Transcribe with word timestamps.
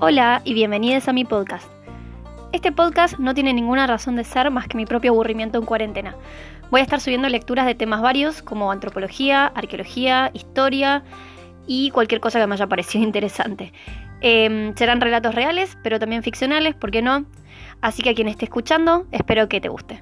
Hola 0.00 0.42
y 0.44 0.54
bienvenidos 0.54 1.08
a 1.08 1.12
mi 1.12 1.24
podcast. 1.24 1.68
Este 2.52 2.70
podcast 2.70 3.18
no 3.18 3.34
tiene 3.34 3.52
ninguna 3.52 3.84
razón 3.88 4.14
de 4.14 4.22
ser 4.22 4.48
más 4.52 4.68
que 4.68 4.76
mi 4.76 4.86
propio 4.86 5.10
aburrimiento 5.10 5.58
en 5.58 5.66
cuarentena. 5.66 6.14
Voy 6.70 6.78
a 6.78 6.84
estar 6.84 7.00
subiendo 7.00 7.28
lecturas 7.28 7.66
de 7.66 7.74
temas 7.74 8.00
varios 8.00 8.40
como 8.40 8.70
antropología, 8.70 9.46
arqueología, 9.46 10.30
historia 10.34 11.02
y 11.66 11.90
cualquier 11.90 12.20
cosa 12.20 12.38
que 12.38 12.46
me 12.46 12.54
haya 12.54 12.68
parecido 12.68 13.02
interesante. 13.04 13.72
Em, 14.20 14.72
serán 14.76 15.00
relatos 15.00 15.34
reales, 15.34 15.76
pero 15.82 15.98
también 15.98 16.22
ficcionales, 16.22 16.76
¿por 16.76 16.92
qué 16.92 17.02
no? 17.02 17.26
Así 17.80 18.00
que 18.00 18.10
a 18.10 18.14
quien 18.14 18.28
esté 18.28 18.44
escuchando, 18.44 19.08
espero 19.10 19.48
que 19.48 19.60
te 19.60 19.68
guste. 19.68 19.98